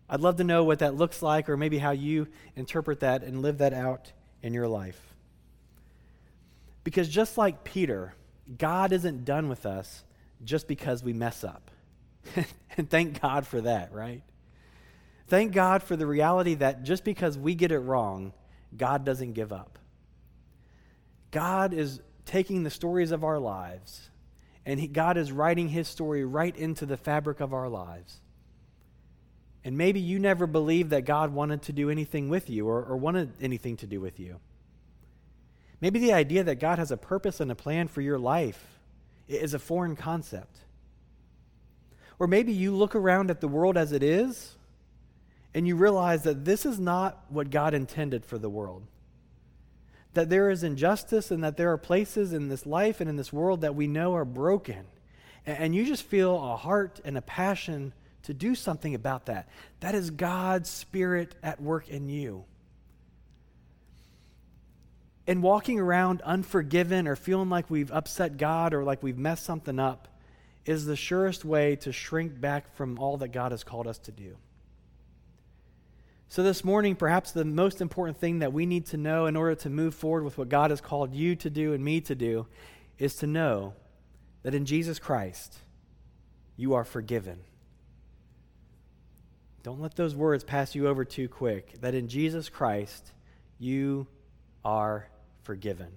I'd 0.09 0.21
love 0.21 0.37
to 0.37 0.45
know 0.45 0.65
what 0.65 0.79
that 0.81 0.95
looks 0.95 1.23
like 1.23 1.49
or 1.49 1.57
maybe 1.57 1.79
how 1.79 1.91
you 1.91 2.29
interpret 2.55 3.01
that 3.01 3.23
and 3.25 3.43
live 3.43 3.59
that 3.59 3.73
out 3.73 4.13
in 4.43 4.55
your 4.55 4.69
life. 4.69 5.15
Because 6.85 7.09
just 7.09 7.37
like 7.37 7.65
Peter, 7.65 8.15
God 8.59 8.93
isn't 8.93 9.25
done 9.25 9.49
with 9.49 9.67
us 9.67 10.05
just 10.45 10.69
because 10.69 11.03
we 11.03 11.13
mess 11.13 11.43
up. 11.43 11.71
and 12.77 12.89
thank 12.89 13.21
God 13.21 13.47
for 13.47 13.61
that, 13.63 13.93
right? 13.93 14.23
Thank 15.29 15.53
God 15.53 15.83
for 15.83 15.97
the 15.97 16.07
reality 16.07 16.55
that 16.55 16.85
just 16.85 17.03
because 17.03 17.37
we 17.37 17.57
get 17.57 17.73
it 17.73 17.81
wrong, 17.81 18.33
God 18.77 19.05
doesn't 19.05 19.33
give 19.33 19.53
up. 19.53 19.79
God 21.31 21.73
is 21.73 22.01
taking 22.25 22.63
the 22.63 22.71
stories 22.71 23.13
of 23.13 23.25
our 23.25 23.39
lives, 23.39 24.11
and 24.65 24.81
he, 24.81 24.87
God 24.87 25.17
is 25.17 25.31
writing 25.33 25.69
his 25.69 25.89
story 25.89 26.25
right 26.25 26.55
into 26.57 26.87
the 26.87 26.97
fabric 26.97 27.41
of 27.41 27.55
our 27.55 27.69
lives. 27.69 28.21
And 29.65 29.77
maybe 29.77 29.99
you 29.99 30.19
never 30.19 30.47
believed 30.47 30.91
that 30.91 31.05
God 31.05 31.33
wanted 31.33 31.63
to 31.63 31.73
do 31.73 31.91
anything 31.91 32.29
with 32.29 32.49
you 32.49 32.69
or, 32.69 32.85
or 32.85 32.97
wanted 32.97 33.33
anything 33.41 33.77
to 33.79 33.87
do 33.87 34.01
with 34.01 34.21
you. 34.21 34.39
Maybe 35.81 35.99
the 35.99 36.13
idea 36.13 36.45
that 36.45 36.61
God 36.61 36.79
has 36.79 36.91
a 36.91 36.97
purpose 36.97 37.41
and 37.41 37.51
a 37.51 37.57
plan 37.57 37.89
for 37.89 38.01
your 38.01 38.19
life 38.19 38.79
is 39.29 39.55
a 39.55 39.59
foreign 39.59 39.97
concept. 39.97 40.59
Or 42.19 42.27
maybe 42.27 42.53
you 42.53 42.75
look 42.75 42.95
around 42.95 43.31
at 43.31 43.41
the 43.41 43.49
world 43.49 43.77
as 43.77 43.93
it 43.93 44.03
is 44.03 44.55
and 45.53 45.67
you 45.67 45.77
realize 45.77 46.23
that 46.23 46.45
this 46.45 46.65
is 46.65 46.79
not 46.79 47.25
what 47.29 47.51
God 47.51 47.75
intended 47.75 48.25
for 48.25 48.39
the 48.39 48.49
world. 48.49 48.85
That 50.17 50.29
there 50.29 50.51
is 50.51 50.63
injustice 50.63 51.31
and 51.31 51.45
that 51.45 51.57
there 51.57 51.71
are 51.71 51.79
places 51.79 52.33
in 52.33 52.49
this 52.49 52.67
life 52.67 53.01
and 53.01 53.09
in 53.09 53.17
this 53.17 53.33
world 53.33 53.61
that 53.61 53.75
we 53.75 53.87
know 53.87 54.15
are 54.15 54.25
broken. 54.25 54.85
And 55.47 55.75
you 55.75 55.87
just 55.87 56.03
feel 56.03 56.35
a 56.35 56.57
heart 56.57 57.01
and 57.05 57.17
a 57.17 57.23
passion 57.23 57.93
to 58.25 58.35
do 58.35 58.55
something 58.55 58.95
about 58.95 59.27
that. 59.27 59.49
That 59.81 59.95
is 59.95 60.11
God's 60.11 60.69
Spirit 60.69 61.35
at 61.43 61.61
work 61.61 61.89
in 61.89 62.09
you. 62.09 62.45
And 65.29 65.43
walking 65.43 65.79
around 65.79 66.23
unforgiven 66.23 67.07
or 67.07 67.15
feeling 67.15 67.51
like 67.51 67.71
we've 67.71 67.93
upset 67.93 68.37
God 68.37 68.75
or 68.75 68.85
like 68.85 69.03
we've 69.03 69.19
messed 69.19 69.45
something 69.45 69.79
up 69.79 70.09
is 70.65 70.87
the 70.87 70.97
surest 70.97 71.45
way 71.45 71.77
to 71.77 71.93
shrink 71.93 72.41
back 72.41 72.75
from 72.75 72.99
all 72.99 73.19
that 73.19 73.29
God 73.29 73.53
has 73.53 73.63
called 73.63 73.87
us 73.87 73.99
to 73.99 74.13
do. 74.13 74.37
So, 76.29 76.43
this 76.43 76.65
morning, 76.65 76.97
perhaps 76.97 77.31
the 77.31 77.45
most 77.45 77.81
important 77.81 78.19
thing 78.19 78.41
that 78.41 78.53
we 78.53 78.67
need 78.67 78.87
to 78.87 78.97
know 78.97 79.27
in 79.27 79.37
order 79.37 79.55
to 79.57 79.71
move 79.71 79.95
forward 79.95 80.25
with 80.25 80.37
what 80.37 80.49
God 80.49 80.71
has 80.71 80.81
called 80.81 81.15
you 81.15 81.37
to 81.37 81.49
do 81.49 81.73
and 81.73 81.85
me 81.85 82.01
to 82.03 82.15
do 82.15 82.47
is 82.99 83.15
to 83.17 83.27
know 83.27 83.75
that 84.43 84.55
in 84.55 84.67
Jesus 84.67 84.99
Christ, 84.99 85.59
you 86.57 86.75
are 86.75 86.85
forgiven. 86.85 87.39
Don't 89.63 89.81
let 89.81 89.97
those 89.97 90.15
words 90.15 90.45
pass 90.45 90.75
you 90.75 90.89
over 90.89 91.05
too 91.05 91.29
quick. 91.29 91.81
That 91.81 91.95
in 91.95 92.09
Jesus 92.09 92.49
Christ, 92.49 93.13
you 93.59 94.07
are 94.65 95.09
forgiven. 95.43 95.93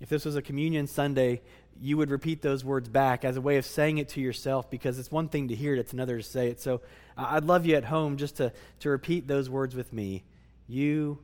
If 0.00 0.08
this 0.08 0.24
was 0.24 0.36
a 0.36 0.42
communion 0.42 0.86
Sunday, 0.86 1.40
you 1.80 1.96
would 1.96 2.10
repeat 2.10 2.42
those 2.42 2.64
words 2.64 2.88
back 2.88 3.24
as 3.24 3.36
a 3.36 3.40
way 3.40 3.56
of 3.56 3.64
saying 3.64 3.98
it 3.98 4.08
to 4.10 4.20
yourself 4.20 4.70
because 4.70 4.98
it's 4.98 5.10
one 5.10 5.28
thing 5.28 5.48
to 5.48 5.54
hear 5.54 5.74
it, 5.74 5.78
it's 5.78 5.92
another 5.92 6.16
to 6.16 6.22
say 6.22 6.48
it. 6.48 6.60
So 6.60 6.80
I'd 7.16 7.44
love 7.44 7.66
you 7.66 7.76
at 7.76 7.84
home 7.84 8.16
just 8.16 8.36
to, 8.36 8.52
to 8.80 8.90
repeat 8.90 9.26
those 9.26 9.50
words 9.50 9.74
with 9.74 9.92
me. 9.92 10.24
You 10.68 11.18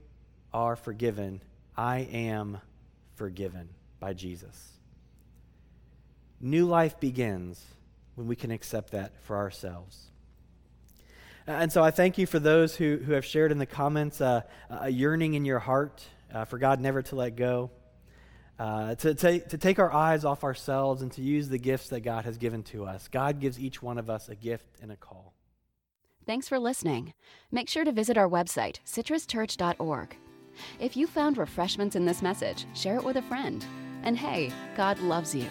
are 0.53 0.77
forgiven. 0.77 1.43
I 1.77 2.01
am 2.13 2.61
forgiven 3.15 3.69
by 3.99 4.13
Jesus. 4.13 4.71
New 6.41 6.67
life 6.67 6.99
begins 7.01 7.65
when 8.15 8.27
we 8.27 8.37
can 8.37 8.51
accept 8.51 8.93
that 8.93 9.13
for 9.23 9.37
ourselves. 9.37 10.11
And 11.47 11.73
so 11.73 11.83
I 11.83 11.91
thank 11.91 12.19
you 12.19 12.27
for 12.27 12.39
those 12.39 12.77
who, 12.77 12.99
who 12.99 13.13
have 13.13 13.25
shared 13.25 13.51
in 13.53 13.59
the 13.59 13.67
comments 13.67 14.21
uh, 14.21 14.43
a 14.71 14.91
yearning 14.91 15.35
in 15.35 15.45
your 15.45 15.59
heart 15.59 16.05
uh, 16.33 16.45
for 16.45 16.59
God 16.59 16.81
never 16.81 17.03
to 17.03 17.17
let 17.17 17.37
go 17.37 17.71
uh, 18.59 18.95
to, 18.97 19.15
take, 19.15 19.49
to 19.49 19.59
take 19.59 19.79
our 19.79 19.93
eyes 19.93 20.25
off 20.25 20.45
ourselves 20.45 21.03
and 21.03 21.11
to 21.13 21.23
use 21.23 21.49
the 21.49 21.59
gifts 21.59 21.89
that 21.89 22.01
God 22.01 22.25
has 22.25 22.39
given 22.39 22.63
to 22.65 22.85
us. 22.85 23.09
God 23.09 23.41
gives 23.41 23.59
each 23.59 23.83
one 23.83 23.99
of 23.99 24.09
us 24.11 24.29
a 24.29 24.35
gift 24.35 24.67
and 24.81 24.93
a 24.93 24.97
call. 24.97 25.35
Thanks 26.27 26.49
for 26.49 26.59
listening. 26.59 27.15
Make 27.51 27.69
sure 27.69 27.85
to 27.85 27.93
visit 27.93 28.17
our 28.17 28.29
website, 28.29 28.79
citruschurch.org. 28.87 30.17
If 30.79 30.97
you 30.97 31.07
found 31.07 31.39
refreshments 31.39 31.97
in 31.97 32.05
this 32.05 32.23
message, 32.23 32.67
share 32.75 32.97
it 32.97 33.05
with 33.05 33.17
a 33.17 33.23
friend. 33.23 33.65
And 34.05 34.17
hey, 34.17 34.53
God 34.77 34.99
loves 35.01 35.35
you. 35.35 35.49